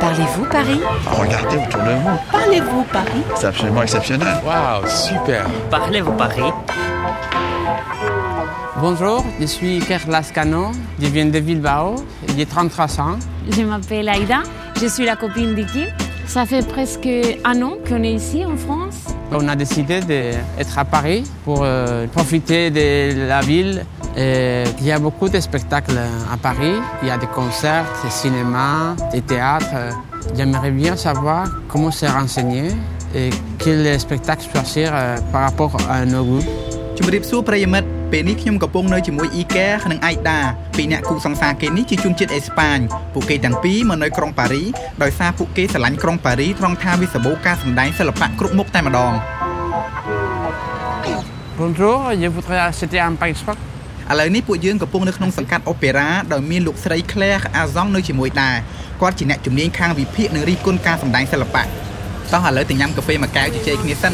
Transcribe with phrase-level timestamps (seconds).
[0.00, 0.80] Parlez-vous Paris?
[1.06, 2.18] Regardez autour de vous.
[2.32, 3.22] Parlez-vous Paris?
[3.36, 4.28] C'est absolument exceptionnel.
[4.44, 6.52] Waouh, super Parlez-vous Paris?
[8.76, 11.96] Bonjour, je suis Kerr Lascano, je viens de Bilbao,
[12.36, 13.18] j'ai 33 ans.
[13.50, 14.42] Je m'appelle Aïda,
[14.80, 15.86] je suis la copine de Kim.
[16.26, 17.08] Ça fait presque
[17.44, 19.09] un an qu'on est ici en France.
[19.32, 23.84] On a décidé d'être à Paris pour euh, profiter de la ville.
[24.16, 25.98] Il y a beaucoup de spectacles
[26.32, 26.74] à Paris.
[27.02, 29.74] Il y a des concerts, des cinémas, des théâtres.
[30.36, 32.70] J'aimerais bien savoir comment se renseigner
[33.14, 36.44] et quel spectacle choisir euh, par rapport à nos goûts.
[38.10, 40.40] ជំរាបសួរប្រិយមិត្តពេលនេះខ្ញុំកំពុងនៅជាមួយអ៊ីកែនិងអៃដា
[40.76, 42.78] ពីរអ្នកគូសង្សារគេនេះជាជនជាតិអេស្ប៉ាញ
[43.14, 44.64] ពួកគេទាំងពីរមកនៅក្រុងប៉ារី
[45.02, 49.12] ដោយសារពួកគេស្រឡាញ់ក្រុងប៉ារីត្រង់ថាវាសម្បូរការសម្ដែងសិល្បៈគ្រប់មុខតែម្ដង
[51.58, 53.60] Bonjour, je voudrais acheter un Paris Rock.
[54.10, 58.56] ឥឡូវនេះពួកយើងកំពុងនៅក្នុងសង្កាត់អូប៉េរ៉ាដោយមានលោកស្រី Claire Azong នៅជាមួយដែរ
[59.00, 64.12] គាត់ជាអ្នកជំនាញខាងវិភាគនិងរិះគន់ការសម្ដែងសិល្បៈតោះឥឡូវទៅញ៉ាំកាហ្វេមួយកែវជជែកគ្នាសិន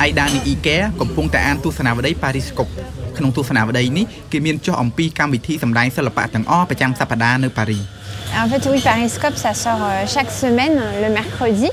[0.00, 2.68] អៃដានីអ៊ីកែកំពុងតែអានទស្សនាវដ្តីប៉ារីស្កុប
[3.16, 7.80] ក្នុងទស្សនាវដ្តីនេះគេមានចុះអំពីកម្មវិធីសម្ដែងសិល្បៈទាំងអស់ប្រចាំសប្តាហ៍នៅប៉ារី
[8.42, 11.68] En fait, oui, Pariscope, ça sort euh, chaque semaine, le mercredi.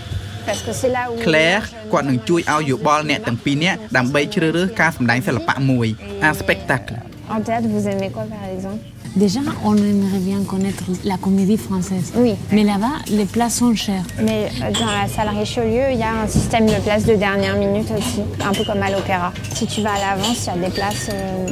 [0.47, 1.13] Parce que c'est là où...
[1.27, 5.87] Claire គាត់នឹងជួយឲ្យយោបល់អ្នកទាំងពីរនាក់ដើម្បីជ្រើសរើសការសម្ដែងសិល្បៈមួយ
[6.29, 6.95] un spectacle
[7.35, 8.81] En théâtre, vous aimez quoi, par exemple
[9.16, 12.12] Déjà, on aimerait bien connaître la comédie française.
[12.16, 12.34] Oui.
[12.50, 14.02] Mais là-bas, les places sont chères.
[14.20, 17.56] Mais euh, dans la salle Richelieu, il y a un système de places de dernière
[17.56, 19.32] minute aussi, un peu comme à l'opéra.
[19.54, 21.46] Si tu vas à l'avance, il y a des places euh,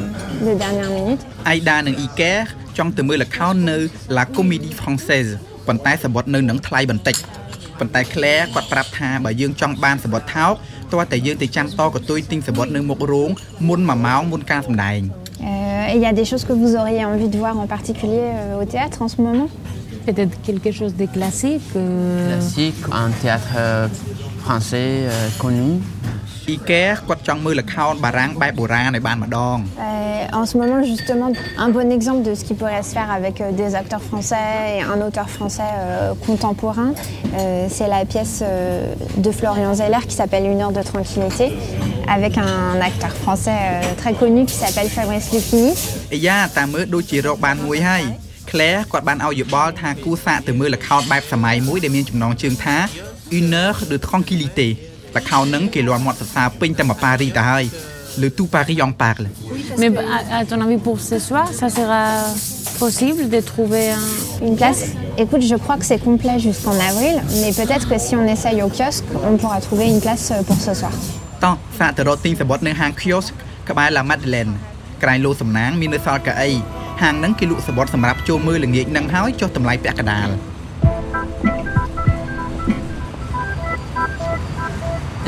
[0.44, 1.20] de dernière minute.
[1.50, 2.32] អៃដានិងអ៊ីកែ
[2.78, 3.76] ចង់ទៅមើលល្ខោននៅ
[4.16, 5.30] La Comédie Française
[5.66, 7.16] ប៉ុន្តែសបុតនៅនឹងថ្លៃបន្តិច
[7.78, 10.52] ប៉ុន្តែ Claire គាត់ប្រាប់ថាបើយើងចង់បានសបុតថោក
[10.92, 13.30] ទាល់តែយើងទៅចាំតកតុយទិញសបុតនៅមុខរោង
[13.68, 17.67] មុន1ម៉ោងមុនការសម្ដែង Euh, euh, et il y a des choses que vous auriez envie de voir en
[17.67, 19.47] particulier euh, au théâtre en ce moment?
[20.05, 23.89] Peut-être quelque chose de classique euh, Classique, un théâtre
[24.39, 25.03] français
[25.37, 25.81] connu.
[30.33, 33.75] En ce moment, justement, un bon exemple de ce qui pourrait se faire avec des
[33.75, 35.63] acteurs français et un auteur français
[36.25, 36.93] contemporain,
[37.67, 38.43] c'est la pièce
[39.17, 41.51] de Florian Zeller qui s'appelle Une heure de tranquillité
[42.16, 45.70] avec un acteur français euh, très connu qui s'appelle Fabrice Lucchini.
[46.14, 48.02] អាយ៉ាតាមមើលដូចជារកបានមួយហើយ
[48.50, 52.76] Claire គាត់បានឲ្យយោបល់ថាគួរសាកទៅមើលល្ខោនបែបសម័យមួយដែលមានចំណងជើងថា
[53.38, 54.68] Une heure de tranquillité
[55.16, 57.66] ល្ខោនហ្នឹងគេលាន់មាត់សរសើរពេញតែមកប៉ារីទៅហើយ
[58.24, 59.26] Le tout Paris en parle
[59.78, 62.02] Mais à, à ton avis, pour ce soir, ça sera
[62.78, 64.46] possible de trouver un...
[64.46, 64.82] Une place
[65.16, 68.68] Écoute, je crois que c'est complet jusqu'en avril, mais peut-être que si on essaye au
[68.68, 70.92] kiosque, on pourra trouver une place euh, pour ce soir.
[71.43, 73.33] តោះសាកទៅរកទិញសបុតនៅហាង kiosk
[73.69, 74.53] ក្បែរ La Madeleine
[75.03, 76.51] ក្រែងលោសំណាងមាននៅសល់កៅអី
[77.01, 80.29] ហាងហ្នឹងគេលក់សបុតសម្រាប់ចូលមើលល្ងាចហ្នឹងហើយចុះតម្លៃពាក់កណ្ដាល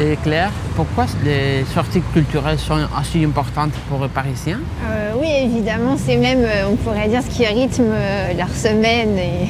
[0.05, 5.95] Et Claire, pourquoi les sorties culturelles sont aussi importantes pour les Parisiens Euh, oui, évidemment,
[6.05, 9.41] c'est même, euh, on pourrait dire, ce qui rythme euh, leur semaine et,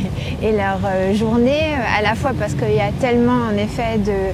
[0.47, 3.92] et leur euh, journée, euh, à la fois parce qu'il y a tellement, en effet,
[4.10, 4.32] de-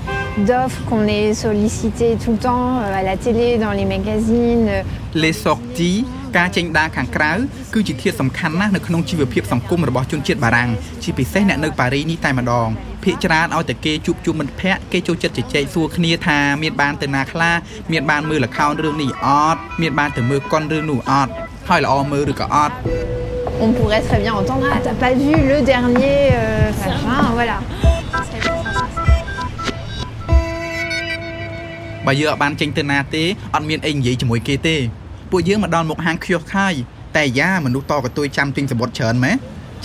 [0.49, 4.67] d'offres qu'on est sollicité tout le temps, euh, à la télé, dans les magazines.
[4.69, 4.83] euh,
[5.25, 6.01] Les sorties
[6.39, 7.33] ការចេញដើរខាងក្រៅ
[7.75, 10.71] គឺជាធាតុសំខាន់ណាស់នៅក្នុងជីវភាពសង្គមរបស់ជនជាតិបារាំង
[11.03, 12.69] ជាពិសេសអ្នកនៅប៉ារីនេះតែម្ដង
[13.06, 17.56] ភាគច្រើនឲ្យតែគេជួបជុំមិត្តភ័ក្តិគេចូលចិត្តជជែកសួរគ្នាថាមានបានទៅណាខ្លះ
[17.92, 21.32] មានបានមើលល្ខោនរឿងនេះអត់មានបានទៅមើលកុនរឿងនោះអត់
[21.70, 22.76] ហើយល្អមើលឬក៏អត់
[23.66, 27.58] On pourrait très bien entendre, ah, t'as pas vu le dernier, euh, machin, voilà.
[32.06, 33.24] បើយើងអត់បានចេញទៅណាទេ
[33.56, 34.76] អត់មានអីនិយាយជាមួយគេទេ
[35.32, 36.74] ពួកយើងមកដល់មុខហាងខៀវខាយ
[37.16, 39.36] តែយ៉ាមនុស្សតកតុយចាំទិញសបុតច្រើនម៉េះ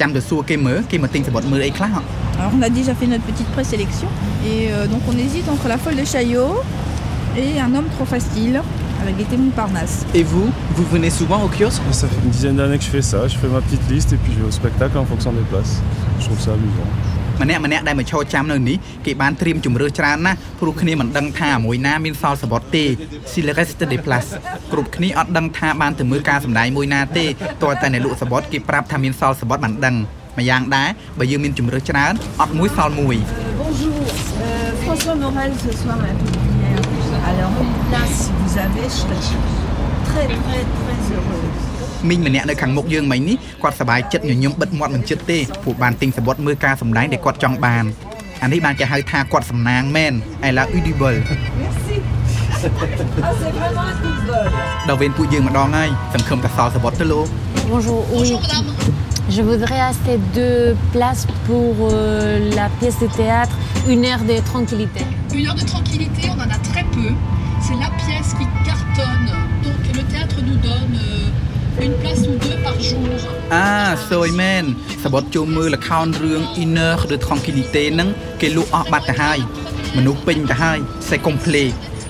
[0.00, 4.07] ចាំទៅសួរគេមើលគេមកទិញសបុតមើលអីខ្លះហ៎ Alors on a déjà fait notre petite présélection
[4.45, 6.61] et euh, donc on hésite entre la folle de Chaillot
[7.38, 8.61] et un homme trop facile
[9.01, 10.06] avec Gaieté Montparnasse.
[10.13, 13.01] Et vous vous venez souvent au kiosque Ça fait une dizaine d'années que je fais
[13.01, 13.28] ça.
[13.28, 15.81] Je fais ma petite liste et puis je vais au spectacle en fonction des places.
[16.19, 16.89] Je trouve ça amusant.
[17.42, 22.86] ម្នាក់ម្នាក់ដែលមកឈរចាំនៅនេះគេបានត្រៀមជំរឿសច្រើនណាស់ព្រោះគ្នាមិនដឹងថាមួយណាមានសល់សបុតទេ
[23.31, 24.31] Si le reste des places
[24.71, 27.25] គ្រប់គ្នាអត់ដឹងថាបានទៅមើលការសម្ដែងមួយណាទេ
[27.63, 29.95] តើតែអ្នកលក់សបុតគេប្រាប់ថាមានសល់សបុតបានដឹង
[30.38, 30.88] ម្យ៉ាងដែរ
[31.19, 33.17] បើយើងមានជំរឿសច្រើនអត់មួយសល់មួយ
[33.62, 33.99] Bonjour,
[34.44, 36.82] euh, François Morel ce soir à la Pépinière.
[37.31, 39.23] Alors, une place, si vous avez, je serais
[40.09, 41.59] très, très, très heureuse.
[42.09, 47.85] មីងម្នាក់នៅខាងមុខយើងមិញនេះគាត់សប្បាយចិត្តញញឹមបិទមាត់មិនជិតទេពួកបានទិញសបុតមើលការសម្ដែងដែលគាត់ចង់បាន
[48.43, 50.12] អានេះបានគេហៅថាគាត់សំណាងមែន
[50.49, 51.17] I love audible
[51.62, 51.97] Merci.
[53.27, 54.47] Ah, c'est vraiment un coup de bol.
[54.88, 57.27] ដល់វេនពួកយើងម្ដងហើយសង្ឃឹមតែសល់សបុតទៅលោក
[57.71, 58.29] Bonjour, oui.
[59.30, 63.56] Je Je voudrais acheter deux places pour euh, la pièce de théâtre,
[63.88, 65.01] une heure de tranquillité.
[65.33, 67.09] Une heure de tranquillité, on en a très peu.
[67.65, 69.30] C'est la pièce qui cartonne.
[69.63, 73.07] Donc le théâtre nous donne euh, une place ou deux par jour.
[73.56, 73.71] អា
[74.09, 74.65] សួយមែន
[75.03, 78.09] សបុតចូលមើលល្ខោនរឿង Inner de Tranquillité ហ្នឹង
[78.42, 79.39] គេលក់អស់បាត់ទៅហើយ
[79.97, 81.63] មនុស្សពេញទៅហើយសេកុំភ្លេ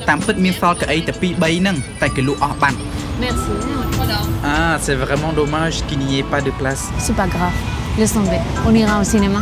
[0.09, 2.77] តាមពិតមានសល់កៅអីតែ2 3ហ្នឹងតែគេលក់អស់បាត់
[3.23, 3.78] Merci.
[4.09, 4.19] Voilà.
[4.43, 6.83] Ah, c'est vraiment dommage qu'il n'y ait pas de place.
[6.99, 7.55] C'est pas grave.
[7.97, 8.39] Laisse tomber.
[8.67, 9.41] On ira au cinéma.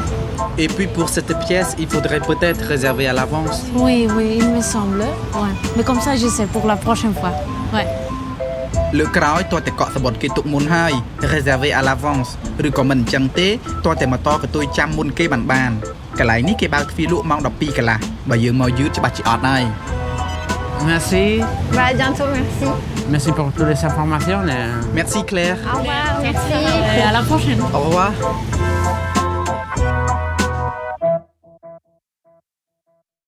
[0.57, 3.63] Et puis pour cette pièce, il faudrait peut-être réserver à l'avance.
[3.75, 5.01] Oui, oui, il me semble.
[5.33, 5.53] Ouais.
[5.75, 7.33] Mais comme ça, je sais pour la prochaine fois.
[7.73, 7.87] Ouais.
[8.99, 10.93] លើកក្រោយតើតែកក់សបុតគេទុកមុនហើយ
[11.33, 12.29] reserver à l'avance
[12.67, 13.47] ឬក៏មិនអញ្ចឹងទេ
[13.85, 15.71] តើតែមកតកតុយចាំមុនគេបានបាន
[16.19, 17.99] កន្លែងនេះគេបើកទ្វារលក់ម៉ោង12កន្លះ
[18.29, 19.63] បើយើងមកយឺតច្បាស់ជាអត់ហើយ
[20.86, 21.40] Merci.
[21.72, 22.72] Bah, à bientôt, merci.
[23.08, 24.42] Merci pour toutes les informations.
[24.46, 26.52] et- Merci Claire Au revoir, merci.
[26.98, 27.60] Et à la prochaine.
[27.74, 28.12] au revoir